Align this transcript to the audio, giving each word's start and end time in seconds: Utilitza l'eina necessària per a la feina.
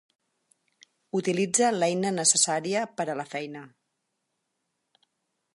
Utilitza 1.19 1.69
l'eina 1.75 2.13
necessària 2.17 2.83
per 2.97 3.09
a 3.15 3.19
la 3.23 3.29
feina. 3.37 3.65